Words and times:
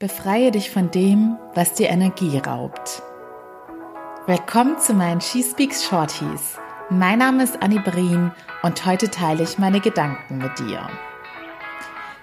Befreie 0.00 0.50
dich 0.50 0.70
von 0.70 0.90
dem, 0.90 1.36
was 1.54 1.74
dir 1.74 1.90
Energie 1.90 2.38
raubt. 2.38 3.02
Willkommen 4.26 4.78
zu 4.78 4.94
meinen 4.94 5.20
She 5.20 5.42
Speaks 5.42 5.84
Shorties. 5.84 6.56
Mein 6.88 7.18
Name 7.18 7.44
ist 7.44 7.62
Annie 7.62 7.80
Brien 7.80 8.32
und 8.62 8.86
heute 8.86 9.10
teile 9.10 9.42
ich 9.42 9.58
meine 9.58 9.78
Gedanken 9.78 10.38
mit 10.38 10.58
dir. 10.58 10.88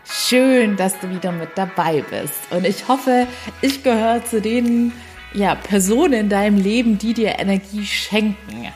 Schön, 0.04 0.76
dass 0.76 1.00
du 1.00 1.12
wieder 1.12 1.32
mit 1.32 1.50
dabei 1.54 2.04
bist 2.10 2.52
und 2.52 2.66
ich 2.66 2.88
hoffe, 2.88 3.28
ich 3.62 3.84
gehöre 3.84 4.26
zu 4.26 4.42
den 4.42 4.92
ja, 5.36 5.54
Personen 5.54 6.14
in 6.14 6.30
deinem 6.30 6.58
Leben, 6.58 6.98
die 6.98 7.14
dir 7.14 7.38
Energie 7.38 7.86
schenken. 7.86 8.74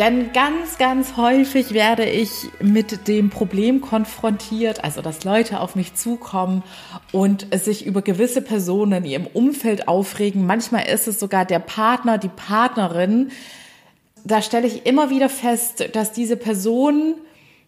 Denn 0.00 0.32
ganz, 0.32 0.78
ganz 0.78 1.18
häufig 1.18 1.74
werde 1.74 2.06
ich 2.06 2.30
mit 2.58 3.06
dem 3.06 3.28
Problem 3.28 3.82
konfrontiert, 3.82 4.82
also 4.82 5.02
dass 5.02 5.24
Leute 5.24 5.60
auf 5.60 5.76
mich 5.76 5.92
zukommen 5.94 6.62
und 7.12 7.46
sich 7.54 7.84
über 7.84 8.00
gewisse 8.00 8.40
Personen 8.40 9.04
in 9.04 9.10
ihrem 9.10 9.26
Umfeld 9.26 9.88
aufregen. 9.88 10.46
Manchmal 10.46 10.86
ist 10.86 11.06
es 11.06 11.20
sogar 11.20 11.44
der 11.44 11.58
Partner, 11.58 12.16
die 12.16 12.30
Partnerin. 12.30 13.30
Da 14.24 14.40
stelle 14.40 14.66
ich 14.66 14.86
immer 14.86 15.10
wieder 15.10 15.28
fest, 15.28 15.90
dass 15.92 16.12
diese 16.12 16.38
Personen 16.38 17.16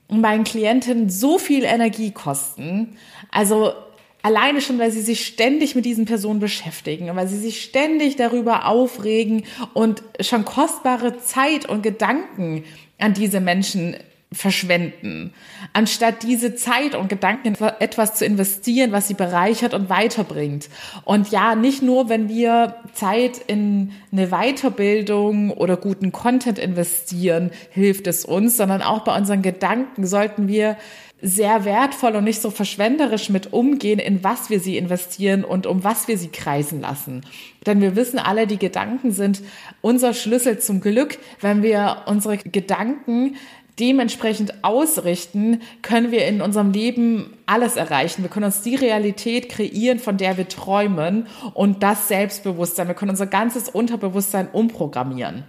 meinen 0.09 0.45
Klienten 0.45 1.11
so 1.11 1.37
viel 1.39 1.65
Energie 1.65 2.13
kosten. 2.13 2.97
Also 3.31 3.75
Alleine 4.23 4.61
schon, 4.61 4.79
weil 4.79 4.93
sie 4.93 5.03
sich 5.03 5.27
ständig 5.27 5.75
mit 5.75 5.85
diesen 5.85 6.05
Personen 6.05 6.39
beschäftigen, 6.39 7.15
weil 7.15 7.27
sie 7.27 7.39
sich 7.39 7.63
ständig 7.63 8.17
darüber 8.17 8.67
aufregen 8.67 9.45
und 9.75 10.03
schon 10.21 10.45
kostbare 10.45 11.19
Zeit 11.19 11.69
und 11.69 11.83
Gedanken 11.83 12.65
an 12.99 13.15
diese 13.15 13.41
Menschen 13.41 13.97
verschwenden, 14.33 15.33
anstatt 15.73 16.23
diese 16.23 16.55
Zeit 16.55 16.95
und 16.95 17.09
Gedanken 17.09 17.49
in 17.49 17.57
etwas 17.81 18.15
zu 18.15 18.25
investieren, 18.25 18.93
was 18.93 19.09
sie 19.09 19.15
bereichert 19.15 19.75
und 19.75 19.89
weiterbringt. 19.89 20.69
Und 21.05 21.31
ja, 21.31 21.55
nicht 21.55 21.83
nur, 21.83 22.09
wenn 22.09 22.29
wir 22.29 22.77
Zeit 22.95 23.41
in 23.47 23.93
eine 24.11 24.29
Weiterbildung 24.29 25.51
oder 25.51 25.77
guten 25.77 26.13
Content 26.13 26.59
investieren, 26.59 27.51
hilft 27.71 28.07
es 28.07 28.25
uns, 28.25 28.57
sondern 28.57 28.83
auch 28.83 29.05
bei 29.05 29.17
unseren 29.17 29.43
Gedanken 29.43 30.07
sollten 30.07 30.49
wir 30.49 30.77
sehr 31.23 31.65
wertvoll 31.65 32.17
und 32.17 32.25
nicht 32.25 32.43
so 32.43 32.51
verschwenderisch 32.51 33.31
mit 33.31 33.53
umgehen, 33.53 34.01
in 34.01 34.25
was 34.25 34.51
wir 34.51 34.59
sie 34.59 34.77
investieren 34.77 35.45
und 35.45 35.67
um 35.67 35.85
was 35.85 36.09
wir 36.09 36.19
sie 36.19 36.29
kreisen 36.29 36.81
lassen. 36.81 37.23
Denn 37.65 37.81
wir 37.81 37.95
wissen 37.95 38.19
alle, 38.19 38.49
die 38.49 38.59
Gedanken 38.59 39.13
sind 39.13 39.41
unser 39.81 40.15
Schlüssel 40.15 40.59
zum 40.59 40.81
Glück. 40.81 41.19
Wenn 41.41 41.63
wir 41.63 42.03
unsere 42.07 42.39
Gedanken 42.39 43.37
dementsprechend 43.79 44.65
ausrichten, 44.65 45.63
können 45.81 46.11
wir 46.11 46.27
in 46.27 46.43
unserem 46.43 46.73
Leben 46.73 47.33
alles 47.47 47.77
erreichen. 47.77 48.23
Wir 48.23 48.29
können 48.29 48.47
uns 48.47 48.63
die 48.63 48.75
Realität 48.75 49.49
kreieren, 49.49 50.01
von 50.01 50.17
der 50.17 50.37
wir 50.37 50.49
träumen 50.49 51.29
und 51.55 51.83
das 51.85 52.09
Selbstbewusstsein. 52.09 52.89
Wir 52.89 52.95
können 52.95 53.11
unser 53.11 53.27
ganzes 53.27 53.69
Unterbewusstsein 53.69 54.49
umprogrammieren. 54.51 55.45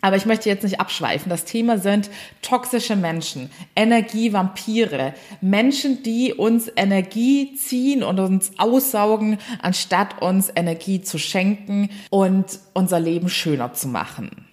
Aber 0.00 0.16
ich 0.16 0.26
möchte 0.26 0.48
jetzt 0.48 0.62
nicht 0.62 0.80
abschweifen. 0.80 1.28
Das 1.28 1.44
Thema 1.44 1.78
sind 1.78 2.08
toxische 2.40 2.94
Menschen, 2.94 3.50
Energievampire, 3.74 5.12
Menschen, 5.40 6.04
die 6.04 6.32
uns 6.32 6.70
Energie 6.76 7.54
ziehen 7.56 8.04
und 8.04 8.20
uns 8.20 8.52
aussaugen, 8.58 9.38
anstatt 9.60 10.22
uns 10.22 10.52
Energie 10.54 11.02
zu 11.02 11.18
schenken 11.18 11.90
und 12.10 12.60
unser 12.74 13.00
Leben 13.00 13.28
schöner 13.28 13.72
zu 13.74 13.88
machen. 13.88 14.46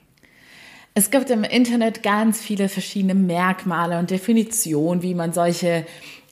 Es 0.96 1.12
gibt 1.12 1.30
im 1.30 1.44
Internet 1.44 2.02
ganz 2.02 2.40
viele 2.40 2.68
verschiedene 2.70 3.16
Merkmale 3.16 4.00
und 4.00 4.10
Definitionen, 4.10 5.04
wie 5.04 5.14
man 5.14 5.34
solche 5.34 5.86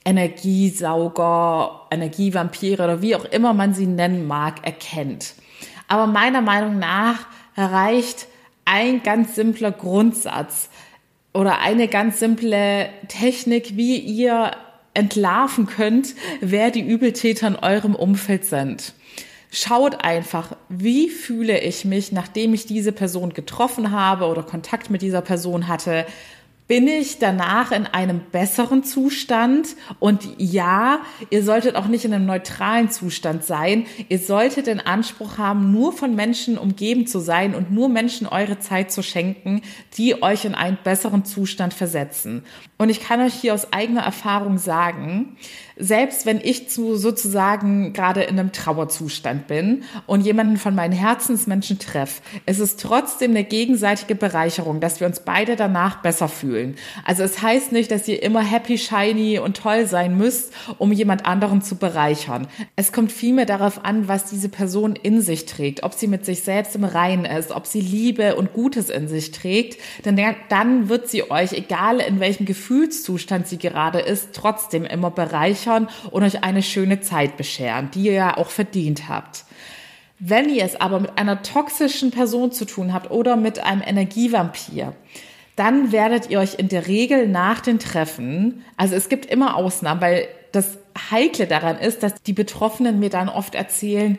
Energiesauger, 0.06 1.82
Energievampire 1.92 2.84
oder 2.84 3.02
wie 3.02 3.16
auch 3.16 3.26
immer 3.26 3.54
man 3.54 3.74
sie 3.74 3.86
nennen 3.86 4.26
mag, 4.26 4.66
erkennt. 4.66 5.36
Aber 5.88 6.08
meiner 6.08 6.42
Meinung 6.42 6.80
nach 6.80 7.28
reicht 7.56 8.28
ein 8.66 9.04
ganz 9.04 9.36
simpler 9.36 9.72
Grundsatz 9.72 10.70
oder 11.34 11.60
eine 11.60 11.88
ganz 11.88 12.20
simple 12.20 12.90
Technik, 13.08 13.76
wie 13.76 13.98
ihr 13.98 14.52
entlarven 14.94 15.66
könnt, 15.66 16.16
wer 16.42 16.72
die 16.72 16.82
Übeltäter 16.82 17.48
in 17.48 17.56
eurem 17.56 17.96
Umfeld 17.96 18.46
sind. 18.46 18.94
Schaut 19.50 20.04
einfach, 20.04 20.56
wie 20.70 21.10
fühle 21.10 21.60
ich 21.60 21.86
mich, 21.86 22.12
nachdem 22.12 22.54
ich 22.54 22.66
diese 22.66 22.92
Person 22.92 23.34
getroffen 23.34 23.92
habe 23.92 24.26
oder 24.26 24.44
Kontakt 24.44 24.90
mit 24.90 25.02
dieser 25.02 25.22
Person 25.22 25.68
hatte 25.68 26.06
bin 26.68 26.88
ich 26.88 27.20
danach 27.20 27.72
in 27.72 27.86
einem 27.86 28.22
besseren 28.32 28.84
Zustand. 28.84 29.76
Und 30.00 30.28
ja, 30.38 31.00
ihr 31.30 31.44
solltet 31.44 31.76
auch 31.76 31.88
nicht 31.88 32.06
in 32.06 32.14
einem 32.14 32.26
neutralen 32.26 32.90
Zustand 32.90 33.44
sein. 33.44 33.86
Ihr 34.10 34.20
solltet 34.20 34.68
den 34.68 34.80
Anspruch 34.80 35.38
haben, 35.38 35.72
nur 35.72 35.94
von 35.94 36.16
Menschen 36.16 36.58
umgeben 36.58 37.06
zu 37.06 37.20
sein 37.20 37.54
und 37.54 37.72
nur 37.72 37.90
Menschen 37.90 38.28
eure 38.28 38.60
Zeit 38.60 38.92
zu 38.92 39.04
schenken, 39.04 39.62
die 39.98 40.22
euch 40.24 40.46
in 40.46 40.56
einen 40.56 40.78
besseren 40.84 41.26
Zustand 41.26 41.74
versetzen. 41.74 42.44
Und 42.78 42.90
ich 42.90 43.02
kann 43.02 43.22
euch 43.22 43.34
hier 43.34 43.54
aus 43.54 43.72
eigener 43.72 44.02
Erfahrung 44.02 44.58
sagen, 44.58 45.38
selbst 45.78 46.26
wenn 46.26 46.40
ich 46.40 46.70
zu 46.70 46.96
sozusagen 46.96 47.94
gerade 47.94 48.24
in 48.24 48.40
einem 48.40 48.52
Trauerzustand 48.52 49.48
bin 49.48 49.84
und 50.06 50.22
jemanden 50.22 50.58
von 50.58 50.76
meinen 50.76 50.94
Herzensmenschen 50.94 51.80
treffe, 51.80 52.22
ist 52.46 52.60
es 52.60 52.78
trotzdem 52.78 53.32
eine 53.32 53.44
gegenseitige 53.44 54.16
Bereicherung, 54.16 54.80
dass 54.80 55.00
wir 55.00 55.08
uns 55.08 55.22
beide 55.22 55.56
danach 55.56 56.02
besser 56.02 56.28
fühlen. 56.28 56.76
Also 57.06 57.24
es 57.24 57.42
heißt 57.42 57.72
nicht, 57.72 57.92
dass 57.92 58.08
ihr 58.08 58.22
immer 58.22 58.42
happy, 58.42 58.78
shiny 58.78 59.40
und 59.40 59.58
toll 59.58 59.88
sein 59.88 60.18
müsst, 60.18 60.54
um 60.78 60.92
jemand 60.92 61.26
anderen 61.26 61.62
zu 61.62 61.76
bereichern. 61.76 62.48
Es 62.76 62.92
kommt 62.92 63.12
vielmehr 63.12 63.46
darauf 63.46 63.84
an, 63.84 64.08
was 64.08 64.26
diese 64.26 64.50
Person 64.50 64.96
in 64.96 65.22
sich 65.22 65.46
trägt, 65.46 65.84
ob 65.84 65.94
sie 65.94 66.08
mit 66.08 66.26
sich 66.26 66.42
selbst 66.42 66.76
im 66.76 66.84
Reinen 66.84 67.26
ist, 67.26 67.52
ob 67.52 67.66
sie 67.66 67.82
Liebe 67.82 68.36
und 68.36 68.54
Gutes 68.54 68.90
in 68.90 69.08
sich 69.08 69.32
trägt, 69.32 69.80
denn 70.06 70.20
dann 70.50 70.90
wird 70.90 71.10
sie 71.10 71.32
euch, 71.32 71.54
egal 71.54 72.00
in 72.00 72.20
welchem 72.20 72.46
Gefühlszustand 72.46 73.48
sie 73.48 73.58
gerade 73.58 74.00
ist, 74.00 74.30
trotzdem 74.34 74.86
immer 74.86 75.12
bereichern 75.12 75.63
bereichern 75.64 75.88
und 76.12 76.24
euch 76.24 76.44
eine 76.44 76.64
schöne 76.64 77.02
Zeit 77.02 77.38
bescheren, 77.38 77.90
die 77.92 78.04
ihr 78.04 78.14
ja 78.14 78.38
auch 78.38 78.50
verdient 78.50 79.08
habt. 79.10 79.46
Wenn 80.20 80.50
ihr 80.50 80.64
es 80.64 80.80
aber 80.80 81.00
mit 81.00 81.18
einer 81.18 81.42
toxischen 81.42 82.12
Person 82.12 82.52
zu 82.52 82.66
tun 82.66 82.94
habt 82.94 83.12
oder 83.12 83.36
mit 83.36 83.60
einem 83.60 83.82
Energievampir, 83.82 84.94
dann 85.56 85.92
werdet 85.92 86.30
ihr 86.30 86.40
euch 86.40 86.56
in 86.56 86.70
der 86.70 86.88
Regel 86.88 87.28
nach 87.28 87.60
den 87.60 87.78
Treffen, 87.78 88.64
also 88.78 88.96
es 88.96 89.10
gibt 89.10 89.26
immer 89.26 89.56
Ausnahmen, 89.56 90.02
weil 90.02 90.28
das 90.52 90.78
Heikle 91.12 91.48
daran 91.48 91.78
ist, 91.78 92.04
dass 92.04 92.14
die 92.24 92.34
Betroffenen 92.34 93.00
mir 93.00 93.10
dann 93.10 93.30
oft 93.30 93.54
erzählen, 93.54 94.18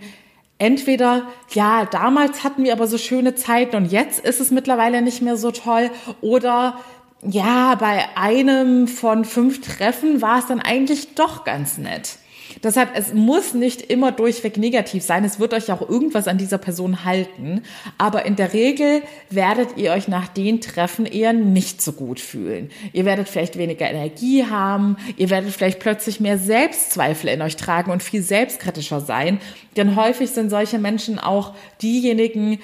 entweder, 0.59 1.29
ja, 1.51 1.87
damals 1.87 2.45
hatten 2.45 2.65
wir 2.65 2.73
aber 2.73 2.87
so 2.87 2.99
schöne 2.99 3.35
Zeiten 3.35 3.77
und 3.77 3.91
jetzt 3.91 4.21
ist 4.21 4.41
es 4.41 4.51
mittlerweile 4.51 5.03
nicht 5.03 5.23
mehr 5.23 5.37
so 5.37 5.51
toll 5.51 5.91
oder 6.21 6.79
ja, 7.27 7.75
bei 7.77 8.05
einem 8.17 8.89
von 8.89 9.25
fünf 9.25 9.61
Treffen 9.61 10.21
war 10.23 10.39
es 10.39 10.47
dann 10.47 10.61
eigentlich 10.61 11.15
doch 11.15 11.45
ganz 11.45 11.79
nett. 11.79 12.19
Deshalb, 12.63 12.91
es 12.95 13.13
muss 13.13 13.55
nicht 13.55 13.83
immer 13.83 14.13
durchweg 14.13 14.57
negativ 14.57 15.03
sein. 15.03 15.25
Es 15.25 15.41
wird 15.41 15.55
euch 15.55 15.73
auch 15.73 15.89
irgendwas 15.89 16.29
an 16.29 16.39
dieser 16.39 16.59
Person 16.59 17.05
halten. 17.05 17.63
Aber 17.99 18.25
in 18.27 18.37
der 18.37 18.53
Regel 18.53 19.03
werdet 19.31 19.77
ihr 19.77 19.93
euch 19.93 20.09
nach 20.09 20.29
den 20.29 20.61
Treffen 20.61 21.05
eher 21.05 21.33
nicht 21.33 21.83
so 21.83 21.93
gut 21.93 22.21
fühlen. 22.21 22.71
Ihr 22.93 23.05
werdet 23.05 23.29
vielleicht 23.29 23.59
weniger 23.59 23.91
Energie 23.91 24.45
haben. 24.45 24.97
Ihr 25.17 25.31
werdet 25.31 25.51
vielleicht 25.51 25.81
plötzlich 25.81 26.21
mehr 26.21 26.39
Selbstzweifel 26.39 27.31
in 27.31 27.43
euch 27.43 27.57
tragen 27.57 27.91
und 27.91 28.03
viel 28.03 28.23
selbstkritischer 28.23 29.01
sein. 29.01 29.41
Denn 29.77 29.97
häufig 29.97 30.31
sind 30.31 30.51
solche 30.51 30.79
Menschen 30.79 31.19
auch 31.19 31.55
diejenigen, 31.83 32.61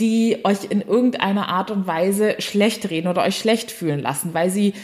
die 0.00 0.38
euch 0.44 0.64
in 0.70 0.80
irgendeiner 0.80 1.48
Art 1.48 1.70
und 1.70 1.86
Weise 1.86 2.36
schlecht 2.40 2.90
reden 2.90 3.08
oder 3.08 3.22
euch 3.22 3.36
schlecht 3.36 3.70
fühlen 3.70 4.00
lassen, 4.00 4.34
weil 4.34 4.50
sie 4.50 4.74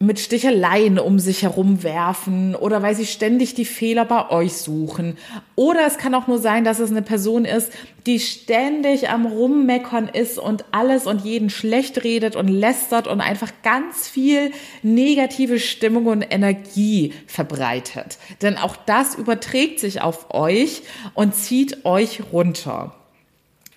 mit 0.00 0.18
Sticheleien 0.18 0.98
um 0.98 1.18
sich 1.18 1.42
herum 1.42 1.82
werfen 1.82 2.54
oder 2.54 2.82
weil 2.82 2.94
sie 2.94 3.06
ständig 3.06 3.54
die 3.54 3.64
Fehler 3.64 4.04
bei 4.04 4.28
euch 4.30 4.54
suchen. 4.54 5.16
Oder 5.54 5.86
es 5.86 5.98
kann 5.98 6.14
auch 6.14 6.26
nur 6.26 6.38
sein, 6.38 6.64
dass 6.64 6.78
es 6.78 6.90
eine 6.90 7.02
Person 7.02 7.44
ist, 7.44 7.72
die 8.06 8.18
ständig 8.18 9.08
am 9.08 9.24
Rummeckern 9.24 10.08
ist 10.08 10.38
und 10.38 10.64
alles 10.72 11.06
und 11.06 11.24
jeden 11.24 11.48
schlecht 11.48 12.04
redet 12.04 12.36
und 12.36 12.48
lästert 12.48 13.06
und 13.06 13.20
einfach 13.20 13.50
ganz 13.62 14.08
viel 14.08 14.50
negative 14.82 15.58
Stimmung 15.58 16.06
und 16.06 16.22
Energie 16.22 17.14
verbreitet. 17.26 18.18
Denn 18.42 18.58
auch 18.58 18.76
das 18.76 19.14
überträgt 19.14 19.80
sich 19.80 20.02
auf 20.02 20.34
euch 20.34 20.82
und 21.14 21.34
zieht 21.34 21.84
euch 21.86 22.20
runter. 22.32 22.94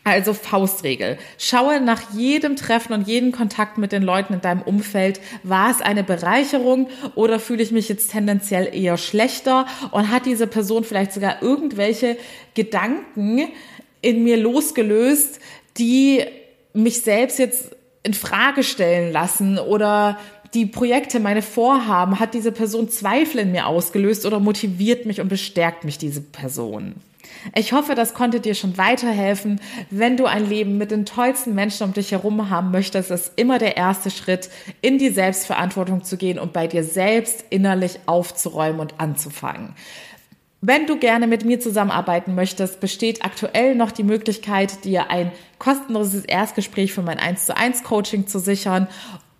Also 0.07 0.33
Faustregel. 0.33 1.17
Schaue 1.37 1.81
nach 1.81 2.13
jedem 2.13 2.55
Treffen 2.55 2.93
und 2.93 3.09
jedem 3.09 3.33
Kontakt 3.33 3.77
mit 3.77 3.91
den 3.91 4.03
Leuten 4.03 4.35
in 4.35 4.39
deinem 4.39 4.61
Umfeld, 4.61 5.19
war 5.43 5.69
es 5.69 5.81
eine 5.81 6.01
Bereicherung 6.01 6.87
oder 7.15 7.41
fühle 7.41 7.61
ich 7.61 7.71
mich 7.73 7.89
jetzt 7.89 8.11
tendenziell 8.11 8.73
eher 8.73 8.95
schlechter 8.95 9.65
und 9.91 10.09
hat 10.09 10.25
diese 10.25 10.47
Person 10.47 10.85
vielleicht 10.85 11.11
sogar 11.11 11.43
irgendwelche 11.43 12.15
Gedanken 12.53 13.49
in 14.01 14.23
mir 14.23 14.37
losgelöst, 14.37 15.41
die 15.77 16.23
mich 16.71 17.01
selbst 17.01 17.37
jetzt 17.37 17.75
in 18.03 18.13
Frage 18.13 18.63
stellen 18.63 19.11
lassen 19.11 19.59
oder 19.59 20.17
die 20.53 20.65
Projekte, 20.65 21.19
meine 21.19 21.41
Vorhaben, 21.41 22.21
hat 22.21 22.33
diese 22.33 22.53
Person 22.53 22.87
Zweifel 22.87 23.41
in 23.41 23.51
mir 23.51 23.67
ausgelöst 23.67 24.25
oder 24.25 24.39
motiviert 24.39 25.05
mich 25.05 25.19
und 25.19 25.27
bestärkt 25.27 25.83
mich 25.83 25.97
diese 25.97 26.21
Person? 26.21 26.95
Ich 27.55 27.73
hoffe, 27.73 27.95
das 27.95 28.13
konnte 28.13 28.39
dir 28.39 28.55
schon 28.55 28.77
weiterhelfen. 28.77 29.61
Wenn 29.89 30.17
du 30.17 30.25
ein 30.25 30.47
Leben 30.47 30.77
mit 30.77 30.91
den 30.91 31.05
tollsten 31.05 31.55
Menschen 31.55 31.83
um 31.83 31.93
dich 31.93 32.11
herum 32.11 32.49
haben 32.49 32.71
möchtest, 32.71 33.11
ist 33.11 33.33
immer 33.35 33.57
der 33.59 33.77
erste 33.77 34.11
Schritt, 34.11 34.49
in 34.81 34.97
die 34.97 35.09
Selbstverantwortung 35.09 36.03
zu 36.03 36.17
gehen 36.17 36.39
und 36.39 36.53
bei 36.53 36.67
dir 36.67 36.83
selbst 36.83 37.45
innerlich 37.49 37.99
aufzuräumen 38.05 38.79
und 38.79 38.99
anzufangen. 38.99 39.73
Wenn 40.61 40.87
du 40.87 40.97
gerne 40.97 41.27
mit 41.27 41.45
mir 41.45 41.59
zusammenarbeiten 41.59 42.33
möchtest, 42.33 42.79
besteht 42.79 43.23
aktuell 43.23 43.75
noch 43.75 43.91
die 43.91 44.03
Möglichkeit, 44.03 44.83
dir 44.85 45.11
ein 45.11 45.31
kostenloses 45.59 46.25
Erstgespräch 46.25 46.93
für 46.93 47.03
mein 47.03 47.19
1 47.19 47.45
zu 47.45 47.55
1 47.55 47.83
Coaching 47.83 48.25
zu 48.25 48.39
sichern 48.39 48.87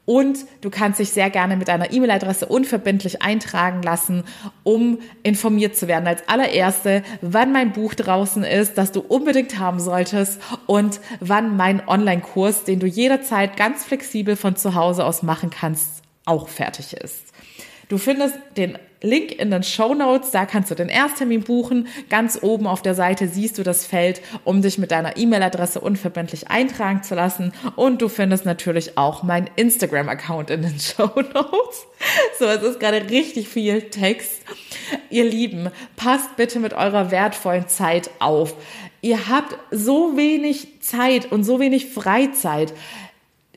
und 0.08 0.40
du 0.62 0.70
kannst 0.70 1.00
dich 1.00 1.12
sehr 1.12 1.30
gerne 1.30 1.58
mit 1.58 1.68
deiner 1.68 1.92
E-Mail-Adresse 1.92 2.46
unverbindlich 2.46 3.22
eintragen 3.22 3.84
lassen, 3.84 4.24
um 4.64 5.00
informiert 5.22 5.76
zu 5.76 5.90
werden. 5.90 6.08
Als 6.08 6.30
allererste, 6.30 7.04
wann 7.20 7.52
mein 7.52 7.74
Buch 7.74 7.94
draußen 7.94 8.46
ist, 8.46 8.78
das 8.78 8.94
du 8.94 9.02
unbedingt 9.02 9.60
haben 9.60 9.82
solltest 9.82 10.42
und 10.66 11.02
wann 11.20 11.58
mein 11.58 11.86
Online-Kurs, 11.86 12.64
den 12.64 12.80
du 12.80 12.88
jederzeit 12.88 13.58
ganz 13.58 13.84
flexibel 13.84 14.38
von 14.38 14.56
zu 14.56 14.76
Hause 14.76 15.04
aus 15.04 15.24
machen 15.24 15.50
kannst, 15.50 16.04
auch 16.24 16.48
fertig 16.48 16.94
ist. 16.94 17.34
Du 17.90 17.98
findest 17.98 18.36
den 18.58 18.78
Link 19.02 19.32
in 19.32 19.52
den 19.52 19.64
Show 19.64 19.94
Notes, 19.94 20.32
da 20.32 20.46
kannst 20.46 20.72
du 20.72 20.76
den 20.76 20.90
Ersttermin 20.90 21.44
buchen. 21.44 21.88
Ganz 22.10 22.40
oben 22.42 22.68
auf 22.68 22.82
der 22.82 22.96
Seite 22.96 23.28
siehst 23.28 23.58
du 23.58 23.64
das 23.64 23.86
Feld, 23.86 24.22
um 24.44 24.62
dich 24.62 24.78
mit 24.78 24.92
deiner 24.92 25.18
E-Mail-Adresse 25.18 25.80
unverbindlich 25.80 26.50
eintragen 26.50 27.04
zu 27.04 27.16
lassen. 27.16 27.54
Und 27.76 28.02
du 28.02 28.10
findest 28.10 28.46
natürlich 28.46 28.98
auch 28.98 29.24
meinen 29.24 29.50
Instagram-Account 29.56 30.50
in 30.50 30.64
den 30.64 30.80
Show 30.80 31.12
Notes. 31.16 31.88
So, 32.40 32.46
es 32.46 32.64
ist 32.64 32.80
gerade 32.80 33.10
richtig 33.10 33.48
viel 33.48 33.84
Text. 33.84 34.42
Ihr 35.10 35.26
Lieben, 35.26 35.70
passt 35.96 36.36
bitte 36.36 36.60
mit 36.60 36.74
eurer 36.74 37.12
wertvollen 37.12 37.68
Zeit 37.68 38.10
auf. 38.20 38.56
Ihr 39.02 39.30
habt 39.30 39.56
so 39.70 40.18
wenig 40.18 40.82
Zeit 40.82 41.32
und 41.32 41.44
so 41.44 41.60
wenig 41.60 41.86
Freizeit 41.86 42.74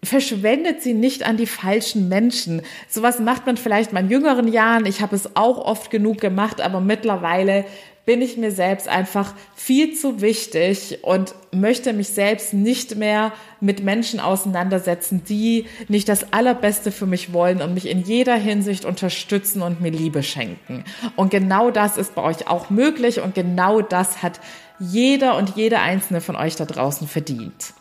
verschwendet 0.02 0.82
sie 0.82 0.94
nicht 0.94 1.24
an 1.24 1.36
die 1.36 1.46
falschen 1.46 2.08
Menschen. 2.08 2.62
Sowas 2.88 3.20
macht 3.20 3.46
man 3.46 3.56
vielleicht 3.56 3.92
mal 3.92 4.00
in 4.00 4.10
jüngeren 4.10 4.48
Jahren. 4.48 4.86
Ich 4.86 5.00
habe 5.00 5.14
es 5.14 5.36
auch 5.36 5.58
oft 5.58 5.90
genug 5.90 6.20
gemacht, 6.20 6.60
aber 6.60 6.80
mittlerweile 6.80 7.64
bin 8.06 8.22
ich 8.22 8.36
mir 8.36 8.50
selbst 8.50 8.88
einfach 8.88 9.34
viel 9.54 9.94
zu 9.94 10.20
wichtig 10.20 10.98
und 11.02 11.34
möchte 11.52 11.92
mich 11.92 12.08
selbst 12.08 12.54
nicht 12.54 12.96
mehr 12.96 13.32
mit 13.60 13.84
Menschen 13.84 14.20
auseinandersetzen, 14.20 15.22
die 15.28 15.66
nicht 15.86 16.08
das 16.08 16.32
Allerbeste 16.32 16.92
für 16.92 17.06
mich 17.06 17.32
wollen 17.32 17.60
und 17.60 17.74
mich 17.74 17.86
in 17.86 18.02
jeder 18.02 18.34
Hinsicht 18.34 18.84
unterstützen 18.84 19.60
und 19.62 19.80
mir 19.80 19.90
Liebe 19.90 20.22
schenken. 20.22 20.84
Und 21.14 21.30
genau 21.30 21.70
das 21.70 21.98
ist 21.98 22.14
bei 22.14 22.22
euch 22.22 22.48
auch 22.48 22.70
möglich 22.70 23.20
und 23.20 23.34
genau 23.34 23.82
das 23.82 24.22
hat 24.22 24.40
jeder 24.80 25.36
und 25.36 25.56
jede 25.56 25.80
einzelne 25.80 26.22
von 26.22 26.36
euch 26.36 26.56
da 26.56 26.64
draußen 26.64 27.06
verdient. 27.06 27.74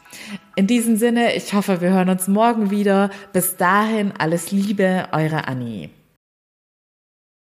In 0.55 0.67
diesem 0.67 0.97
Sinne, 0.97 1.35
ich 1.35 1.53
hoffe, 1.53 1.81
wir 1.81 1.91
hören 1.91 2.09
uns 2.09 2.27
morgen 2.27 2.71
wieder. 2.71 3.09
Bis 3.33 3.57
dahin, 3.57 4.11
alles 4.17 4.51
Liebe, 4.51 5.07
eure 5.11 5.47
Annie. 5.47 5.89